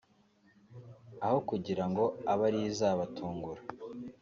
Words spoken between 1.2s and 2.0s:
aho kugira